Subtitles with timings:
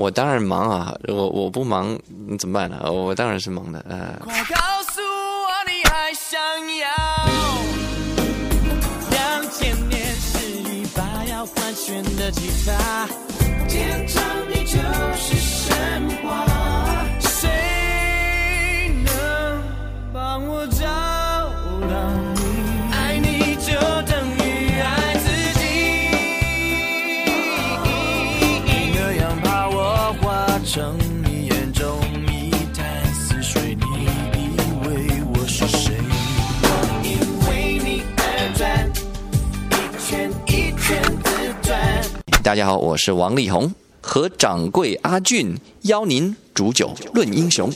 [0.00, 2.90] 我当然忙啊，我我不忙你怎么办呢？
[2.90, 3.84] 我当然是忙的。
[3.86, 4.16] 呃。
[4.24, 4.56] 快告
[4.94, 6.40] 诉我你还想
[6.78, 6.88] 要
[9.10, 13.06] 两千年是一把要换弦的吉他，
[13.68, 14.78] 天长地久
[15.18, 16.46] 是神话，
[42.50, 47.72] 大家好，我是王力宏，和掌柜阿俊邀您煮酒论英雄。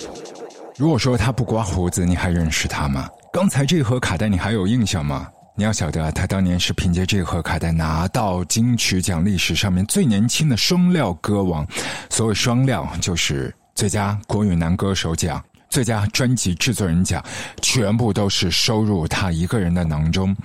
[0.77, 3.09] 如果说他不刮胡子，你还认识他吗？
[3.33, 5.29] 刚才这盒卡带你还有印象吗？
[5.57, 11.65] 你要晓得，他当年是凭借这盒卡带拿到金曲奖历史上面最年轻的双料歌王。
[12.11, 17.25] 所谓双料，就是最佳国语男歌手奖、最佳专辑制作人奖，
[17.63, 20.37] 全部都是收入他一个人的囊中。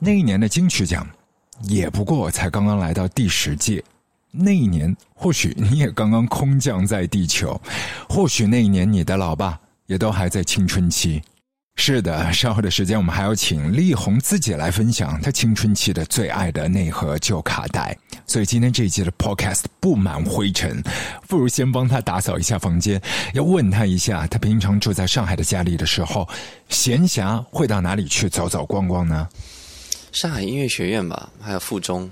[0.00, 1.06] 那一年的金曲奖。
[1.62, 3.82] 也不过才刚刚来到第十届，
[4.30, 7.60] 那一年或许你也刚刚空降在地球，
[8.08, 11.22] 或许那一年你的老爸也都还在青春期。
[11.76, 17.96] 是的，稍后的时间我们还要请力宏自己来分享他青春期的最爱的那盒旧卡带。
[18.26, 20.82] 所以今天这一期的 Podcast 布满灰尘，
[21.26, 23.00] 不如先帮他打扫一下房间。
[23.32, 26.28] 要问他一下，他平常住在上海的家里的时候，
[26.68, 29.26] 闲暇会到哪里去走走逛逛呢？
[30.12, 32.10] 上海音乐学院吧，还有附中，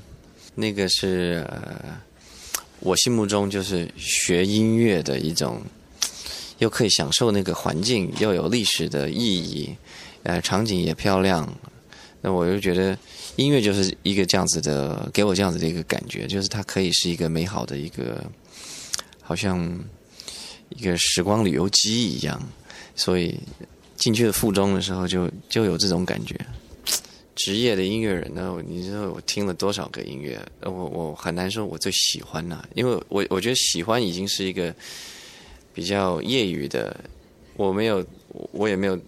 [0.55, 2.01] 那个是呃，
[2.81, 5.61] 我心目中就是学音乐的一种，
[6.59, 9.77] 又可以享受那个环境，又有历史的意义，
[10.23, 11.53] 呃，场景也漂亮。
[12.21, 12.97] 那我就觉得
[13.37, 18.25] 音乐就是一个这样子的，给我这样子的一个感觉，就是它可以是一个美好的一个，
[19.21, 19.79] 好像
[20.69, 22.41] 一个时光旅游机一样。
[22.95, 23.39] 所以
[23.97, 26.39] 进去的附中的时候，就就有这种感觉。
[27.39, 28.61] 职业的音乐人呢？
[28.67, 30.45] 你知道我听了多少个音乐？
[30.63, 34.75] 我我很难说我最喜欢呐，因为我我觉得喜欢已经是一个
[35.73, 36.99] 比较业余的，
[37.55, 38.05] 我没有，
[38.51, 38.99] 我也没有，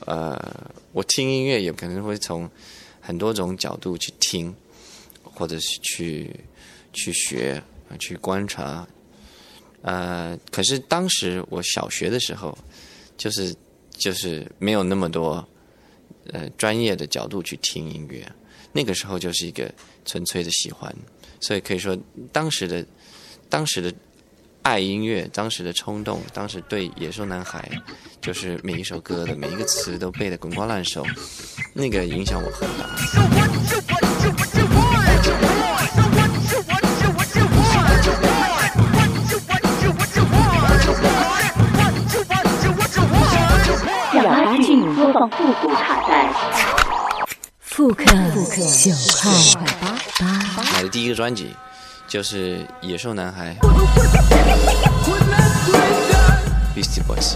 [0.00, 0.36] 呃，
[0.90, 2.50] 我听音乐也可能会从
[3.00, 4.52] 很多种角度去听，
[5.22, 6.28] 或者是去
[6.92, 7.62] 去学
[8.00, 8.84] 去观察，
[9.82, 12.58] 呃，可是当时我小学的时候，
[13.16, 13.54] 就是
[13.96, 15.46] 就是没有那么多。
[16.32, 18.26] 呃，专业的角度去听音乐，
[18.72, 19.72] 那个时候就是一个
[20.04, 20.94] 纯粹的喜欢，
[21.40, 21.96] 所以可以说
[22.32, 22.84] 当时的
[23.48, 23.92] 当时的
[24.62, 27.70] 爱音乐，当时的冲动，当时对《野兽男孩》
[28.20, 31.04] 就是每一首歌的每一个词都背得滚瓜烂熟，
[31.74, 32.88] 那个影响我很大。
[44.94, 46.32] 播放复古卡带，
[47.60, 48.04] 复刻。
[48.04, 49.30] 九块
[49.80, 49.88] 八
[50.20, 50.62] 八。
[50.72, 51.54] 买的第一个专辑
[52.06, 53.56] 就是《野兽男孩》
[56.76, 57.34] ，Beastie Boys。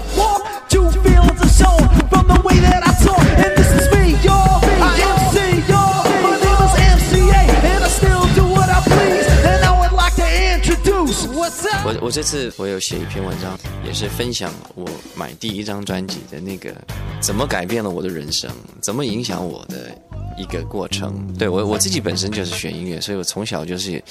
[11.85, 14.87] 我我这次我有写一篇文章，也是分享我
[15.17, 16.75] 买第一张专辑的那个
[17.23, 18.51] 怎么改变了我的人生，
[18.83, 19.91] 怎么影响我的
[20.37, 21.35] 一个过程。
[21.39, 24.03] 对我我自己本身就是学音乐，所以我从小就是，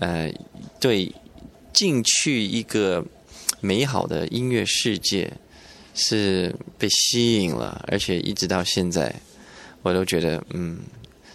[0.00, 0.32] 呃，
[0.80, 1.10] 对
[1.72, 3.04] 进去一个
[3.60, 5.32] 美好的音乐世界
[5.94, 9.14] 是被吸引了，而且一直到现在，
[9.82, 10.80] 我都觉得嗯，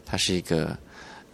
[0.05, 0.77] 它是一个。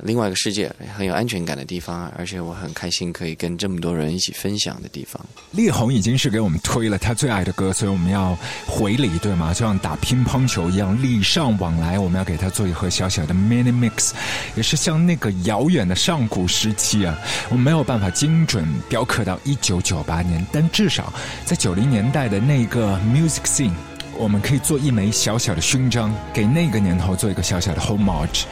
[0.03, 5.23] 另外一个世界很有安全感的地方，而且我很开心可以跟这么多人一起分享的地方。
[5.51, 9.53] 力宏已经是给我们推了他最爱的歌，所以我们要回礼，对吗？
[9.53, 11.99] 就像打乒乓球一样，礼尚往来。
[11.99, 14.11] 我们要给他做一盒小小的 mini mix，
[14.55, 17.17] 也是像那个遥远的上古时期啊，
[17.49, 21.13] 我们没有办法精准雕刻到一九九八年，但至少
[21.45, 23.73] 在九零年代的那个 music scene，
[24.17, 28.43] 我们可以做一枚小小的勋章，给那个年头做一个小小的 homage。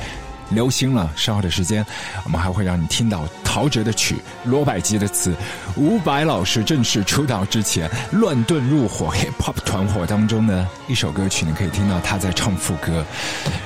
[0.50, 1.86] 流星了，稍后的时间，
[2.24, 5.34] 我们还会让你听到陶喆的曲、罗百吉的词。
[5.76, 13.06] 伍佰老师正式出道之前，乱炖入伙 hip hop 团伙当中的一首歌曲，你可以听到他在唱副歌。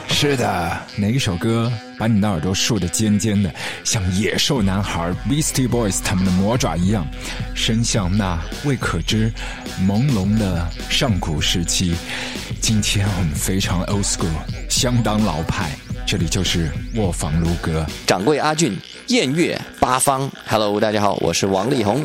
[0.10, 3.54] 是的，哪一首歌把你的耳朵竖得尖尖的，
[3.84, 7.06] 像野兽男孩 Beastie Boys 他们的魔爪一样，
[7.56, 9.32] 伸向那未可知、
[9.88, 11.96] 朦胧的上古时期。
[12.62, 14.28] 今天我们非常 old school，
[14.70, 15.72] 相当老派。
[16.06, 18.78] 这里就是卧房，如阁掌柜阿俊，
[19.08, 20.30] 艳月八方。
[20.46, 22.04] Hello 大家好，我是王力宏。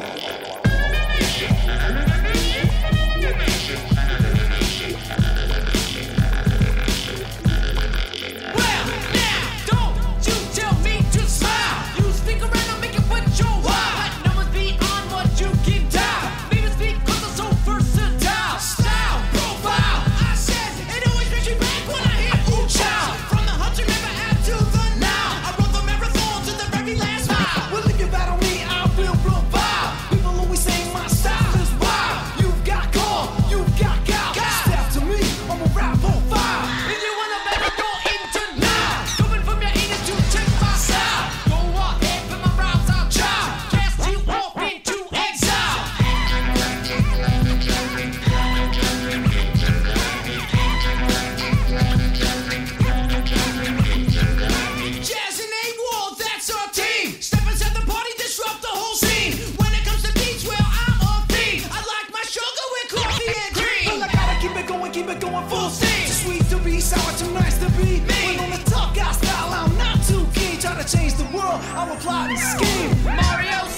[65.08, 66.06] been going full steam.
[66.06, 68.00] Too sweet to be, sour too nice to be.
[68.00, 68.14] Me.
[68.26, 70.58] When on the tough guy style, I'm not too keen.
[70.60, 73.04] Try to change the world, I'm a plotting scheme.
[73.04, 73.77] Mario.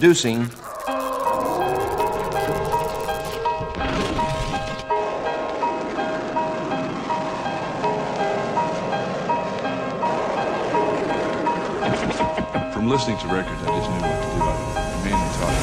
[0.00, 0.46] Producing
[12.72, 14.40] From listening to records, I just knew what to do.
[14.40, 15.60] I mainly taught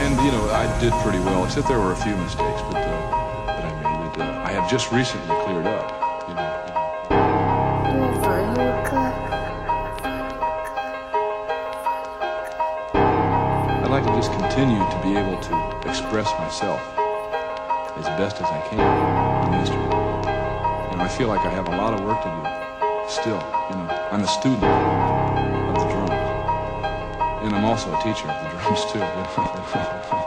[0.00, 3.44] And, you know, I did pretty well, except there were a few mistakes, but, uh,
[3.44, 4.22] but I mean.
[4.22, 5.97] Uh, I have just recently cleared up.
[14.58, 16.80] continue to be able to express myself
[17.96, 18.80] as best as I can
[19.44, 19.76] in ministry.
[19.76, 22.42] You I feel like I have a lot of work to do
[23.08, 23.38] still.
[23.70, 26.10] You know, I'm a student of the drums,
[27.44, 30.14] and I'm also a teacher of the drums too.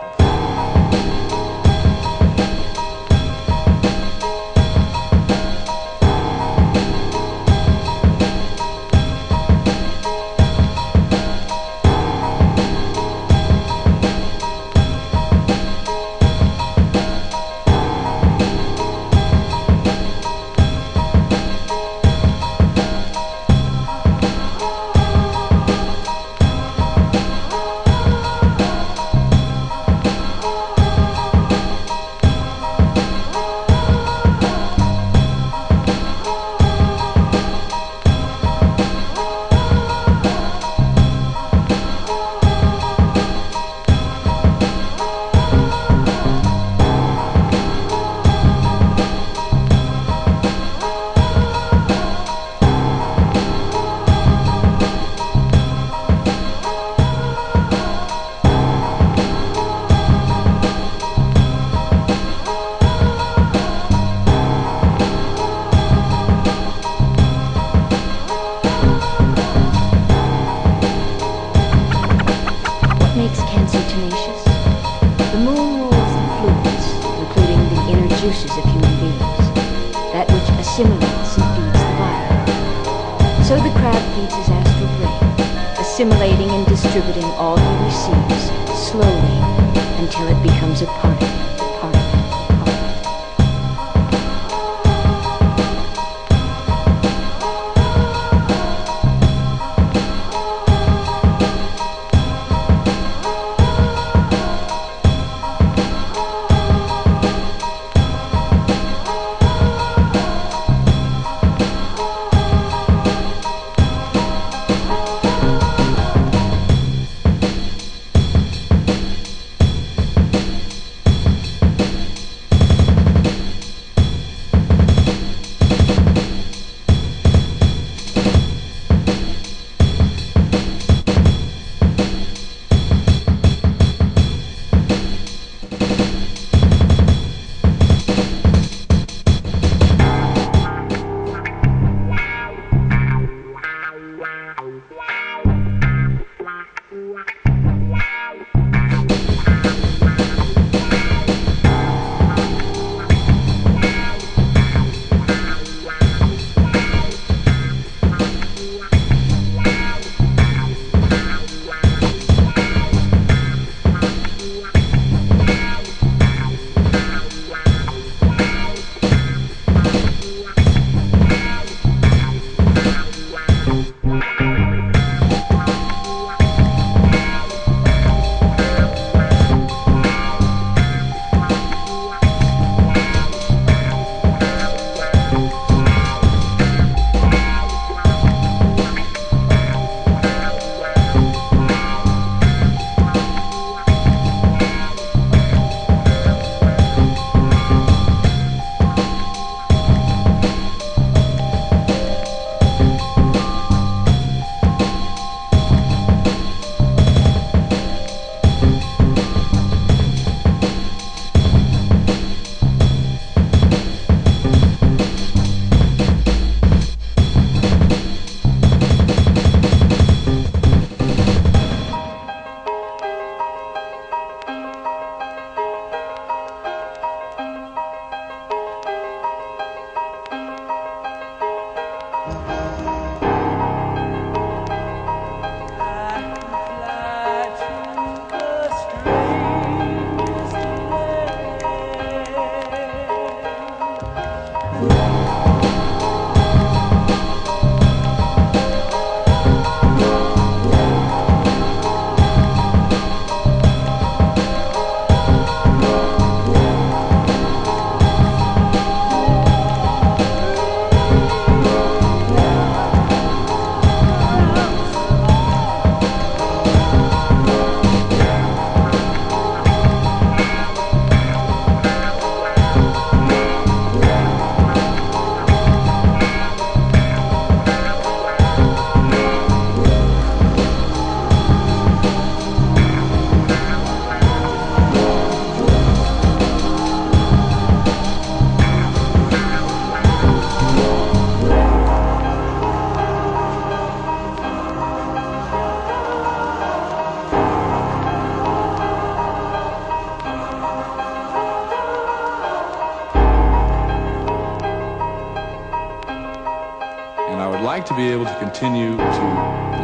[308.62, 309.25] continue to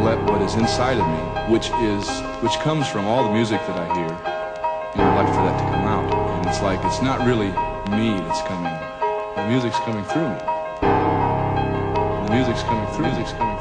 [0.06, 2.08] let what is inside of me, which is
[2.44, 4.06] which comes from all the music that I hear,
[4.94, 6.06] and I'd like for that to come out.
[6.14, 7.50] And it's like it's not really
[7.98, 8.78] me that's coming.
[9.34, 10.38] The music's coming through me.
[12.22, 13.10] The music's coming through.
[13.10, 13.18] Through.
[13.18, 13.57] Music's coming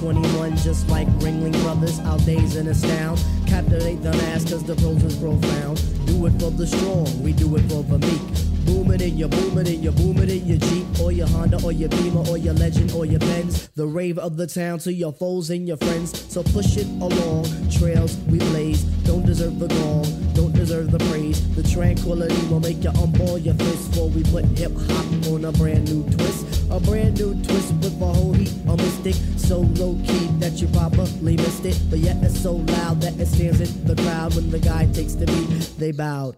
[0.00, 2.00] 21, just like Ringling Brothers.
[2.00, 3.22] Our days in astound.
[3.46, 5.76] Captivate the mass, cause the prose is profound.
[6.06, 8.64] Do it for the strong, we do it for the meek.
[8.64, 11.26] Boom it in your boom it in your boom it in your Jeep or your
[11.28, 13.68] Honda or your Beamer or your Legend or your Benz.
[13.76, 16.32] The rave of the town to your foes and your friends.
[16.32, 17.44] So push it along.
[17.70, 18.84] Trails we blaze.
[19.04, 20.32] Don't deserve the gong.
[20.32, 21.40] Don't deserve the praise.
[21.56, 25.52] The tranquility will make you unball your fist before we put hip hop on a
[25.52, 26.59] brand new twist.
[26.70, 29.14] A brand new twist with a whole heap of mystic.
[29.36, 31.80] So low key that you probably missed it.
[31.90, 35.14] But yet it's so loud that it stands in the crowd when the guy takes
[35.14, 35.78] the beat.
[35.78, 36.36] They bowed.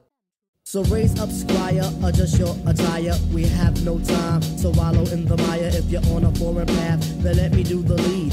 [0.65, 3.15] So raise up, squire, adjust your attire.
[3.33, 5.71] We have no time to wallow in the mire.
[5.73, 8.33] If you're on a foreign path, then let me do the lead.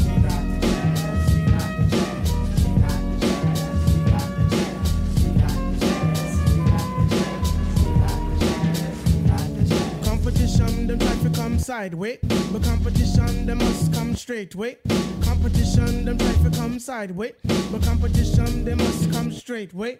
[11.71, 12.17] Come sideways.
[12.51, 14.75] But competition, them must come straight way.
[15.23, 17.31] Competition, them try to come sideways.
[17.71, 19.97] But competition, they must come straight way.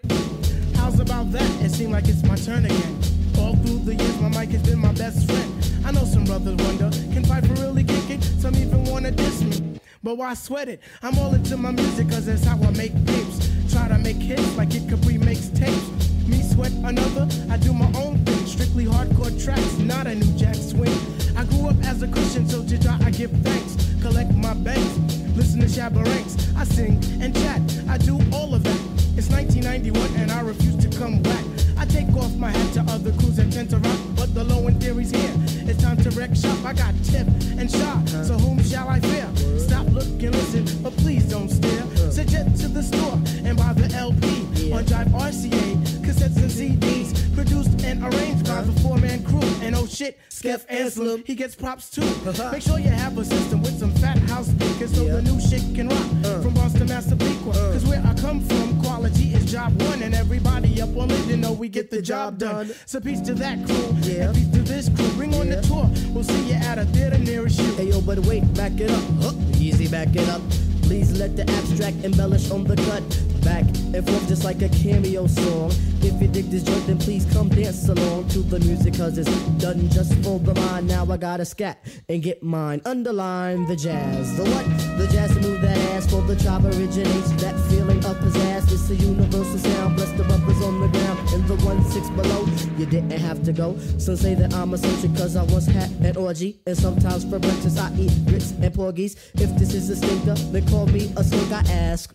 [0.74, 1.50] How's about that?
[1.64, 2.98] It seems like it's my turn again.
[3.38, 5.86] All through the years, my mic has been my best friend.
[5.86, 8.22] I know some brothers wonder, can Phife really kick it?
[8.22, 9.80] Some even wanna diss me.
[10.02, 10.82] But why sweat it?
[11.02, 13.48] I'm all into my music, cause that's how I make tapes.
[13.72, 15.88] Try to make hits like it Capri makes tapes.
[16.28, 18.46] Me sweat another, I do my own thing.
[18.46, 21.21] Strictly hardcore tracks, not a new jack swing.
[21.36, 23.76] I grew up as a Christian, so to God I give thanks.
[24.02, 24.98] Collect my banks,
[25.36, 26.36] listen to Shabba Ranks.
[26.56, 28.80] I sing and chat, I do all of that.
[29.16, 31.44] It's 1991 and I refuse to come back.
[31.76, 34.66] I take off my hat to other crews that tend to rock, but the low
[34.68, 35.34] end theory's here.
[35.68, 36.64] It's time to wreck shop.
[36.64, 37.26] I got tip
[37.58, 39.28] and shot, so whom shall I fear?
[39.58, 41.84] Stop, look, and listen, but please don't stare.
[42.10, 45.81] Suggest to the store and buy the LP on Jive RCA,
[46.12, 49.40] cassettes and CDs, produced and arranged by the four man crew.
[49.62, 52.02] And oh shit, Skeff Anselm, he gets props too.
[52.02, 52.50] Uh-huh.
[52.52, 55.62] Make sure you have a system with some fat house speakers so the new shit
[55.74, 56.06] can rock.
[56.24, 56.42] Uh.
[56.42, 57.72] From Boston, Massapequa, uh.
[57.72, 61.36] cause where I come from, quality is job one, and everybody up on it, you
[61.36, 62.70] know we get the job done.
[62.86, 64.28] So peace to that crew, Yeah.
[64.28, 65.08] and peace to this crew.
[65.16, 67.72] Bring on the tour, we'll see you at a theater nearest you.
[67.74, 69.04] Hey yo, but wait, back it up.
[69.22, 70.42] Huh, easy, back it up.
[70.82, 73.31] Please let the abstract embellish on the cut.
[73.42, 75.72] Back and forth just like a cameo song.
[76.02, 79.30] If you dig this joint, then please come dance along to the music, cause it's
[79.62, 80.88] done just for the mind.
[80.88, 81.78] Now I gotta scat
[82.08, 82.82] and get mine.
[82.84, 84.36] Underline the jazz.
[84.36, 84.98] The what?
[84.98, 87.30] The jazz to move that ass for the tribe originates.
[87.42, 88.72] That feeling of ass.
[88.72, 89.96] It's a universal sound.
[89.96, 92.46] Bless the brothers on the ground and the one six below.
[92.78, 93.78] You didn't have to go.
[93.98, 96.60] Some say that I'm a soldier cause I once had an orgy.
[96.66, 99.14] And sometimes for breakfast I eat grits and porgies.
[99.34, 101.52] If this is a stinker, then call me a slug.
[101.52, 102.14] I ask.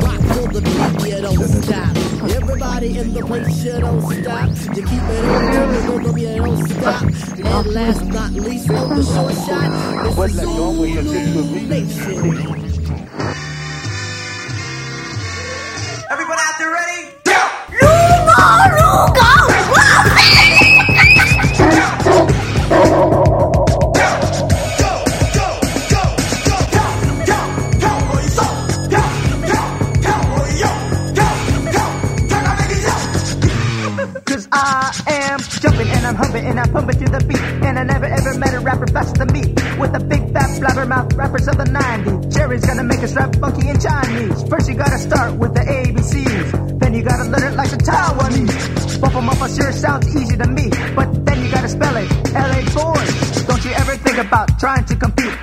[0.31, 1.97] Beat the beat, you don't stop.
[2.31, 4.49] Everybody in the place, you don't stop.
[4.75, 7.03] You keep it on to the rhythm, you don't stop.
[7.03, 12.70] And last not least, on the short shot, this is Zulu Nation.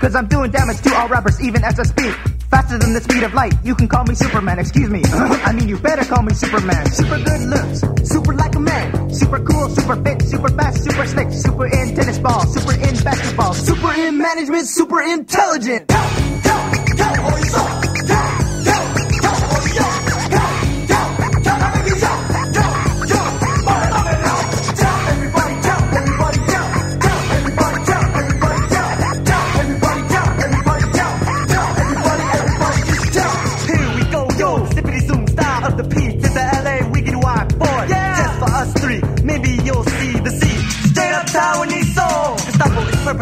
[0.08, 2.14] Cause I'm doing damage to all rappers even as I speak.
[2.48, 5.02] Faster than the speed of light, you can call me Superman, excuse me.
[5.44, 6.90] I mean, you better call me Superman.
[6.92, 9.12] Super good looks, super like a man.
[9.12, 11.30] Super cool, super fit, super fast, super slick.
[11.30, 13.52] Super in tennis ball, super in basketball.
[13.52, 15.92] Super in management, super intelligent.
[15.92, 16.17] Here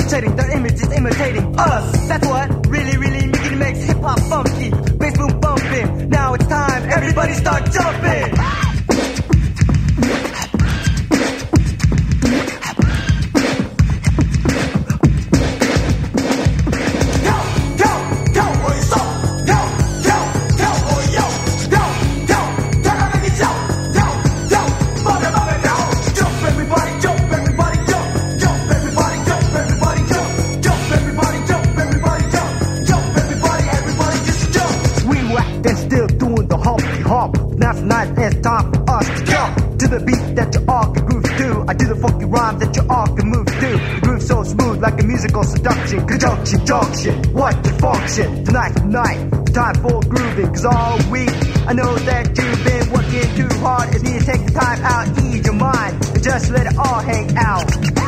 [0.06, 2.06] Perpetrating, their image is imitating us.
[2.06, 4.70] That's what really, really making makes hip hop funky.
[4.70, 6.08] Bass boom bumping.
[6.10, 8.15] Now it's time, everybody start jumping.
[44.96, 46.06] like a musical seduction.
[46.06, 48.44] Conjunction, junction, what the function?
[48.44, 50.48] Tonight, tonight, time for grooving.
[50.48, 51.30] Cause all week,
[51.66, 53.94] I know that you've been working too hard.
[53.94, 57.00] It's need to take the time out, ease your mind, and just let it all
[57.00, 57.66] hang out.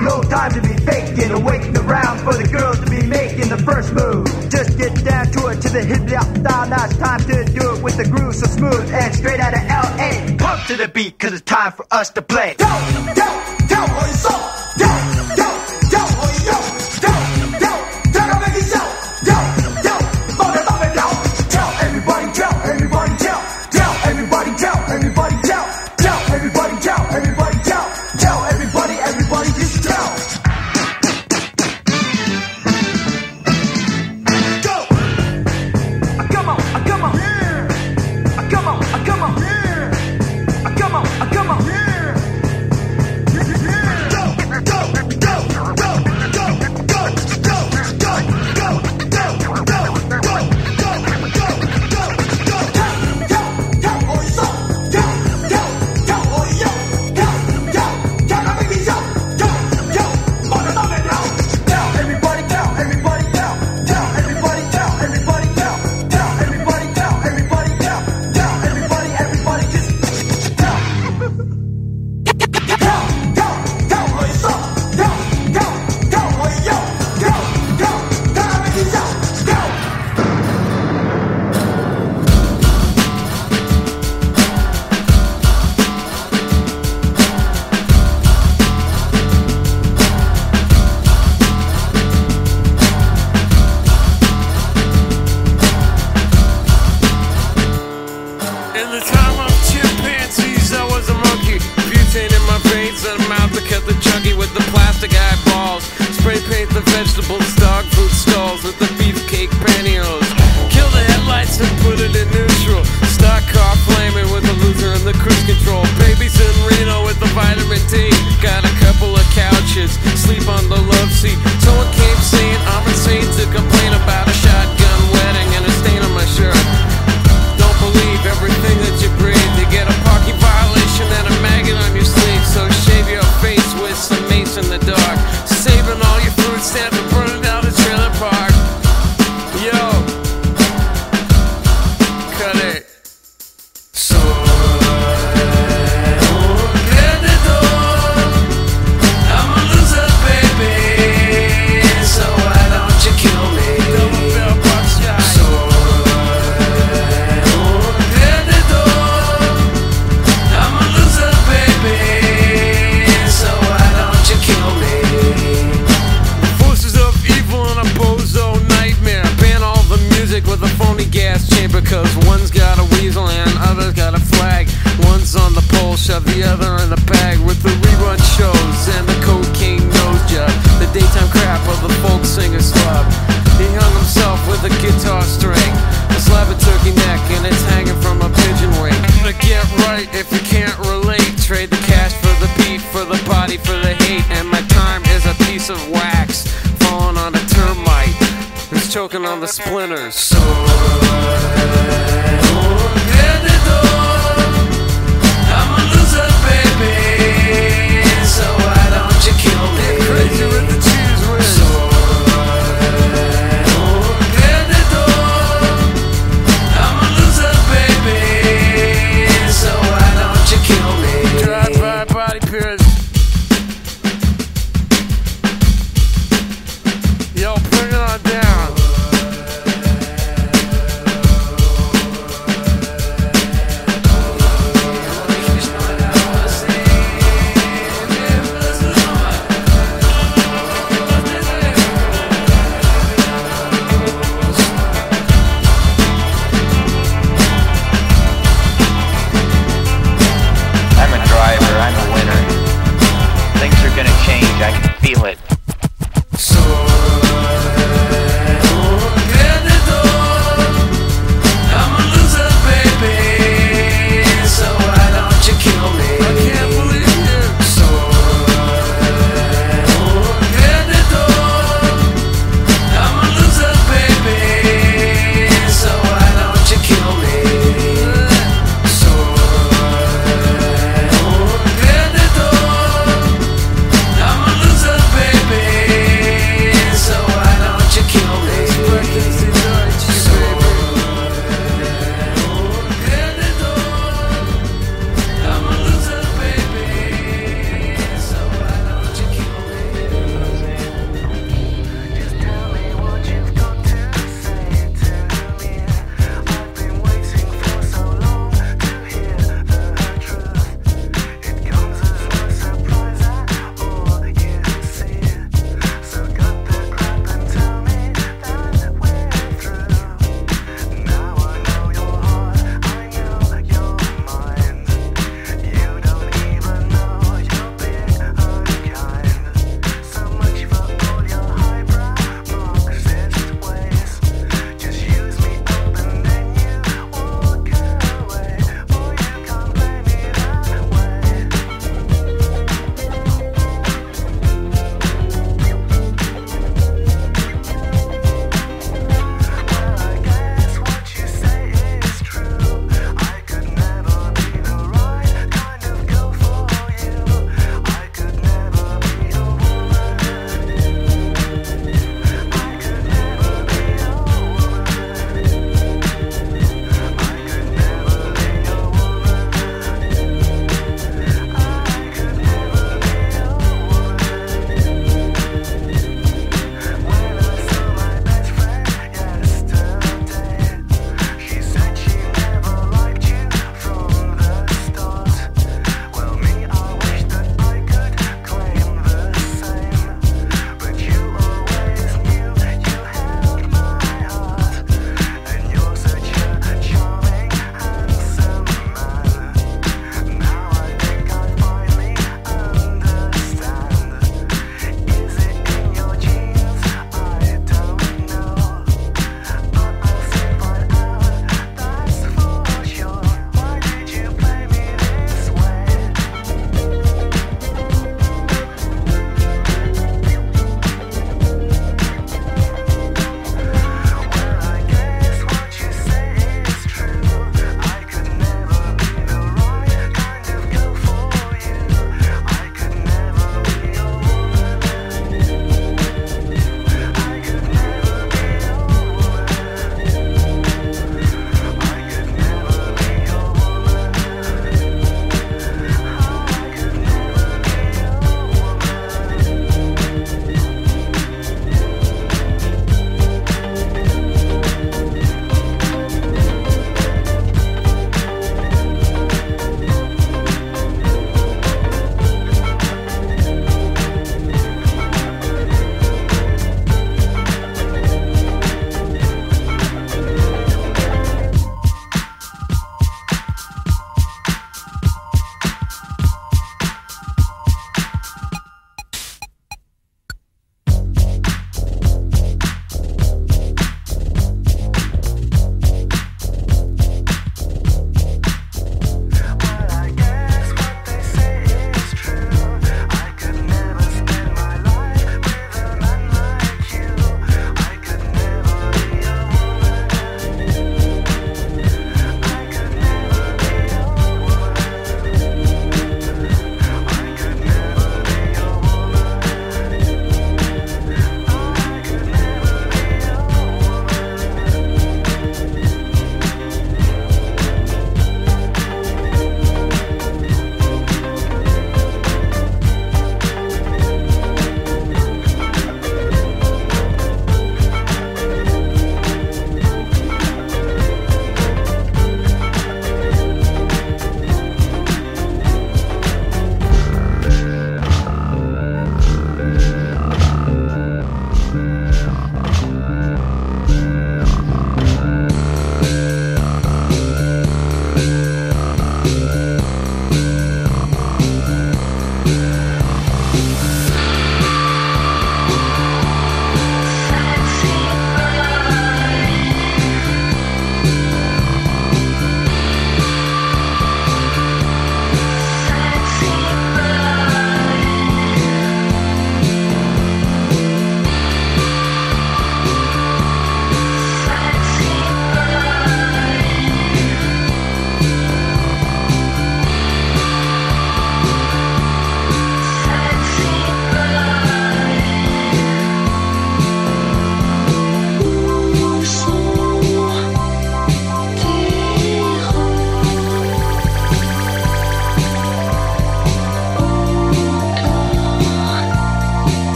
[0.00, 3.58] No time to be faking or waiting around for the girls to be making the
[3.58, 4.26] first move.
[4.50, 6.68] Just get down to it, to the hip hop style.
[6.68, 9.62] Now it's time to do it with the groove so smooth and straight out of
[9.68, 10.36] LA.
[10.38, 12.54] Pump to the beat, cause it's time for us to play.
[12.56, 15.19] Down, down, down on your soul.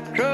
[0.00, 0.29] Electro.